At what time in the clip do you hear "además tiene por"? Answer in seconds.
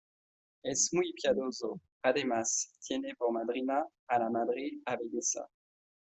2.01-3.31